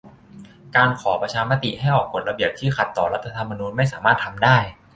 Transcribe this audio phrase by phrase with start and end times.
[0.75, 4.57] การขอประชามติให้ออกกฎระเบียบที่ขัดต่อรัฐธรรมนูญไม่สามารถทำได้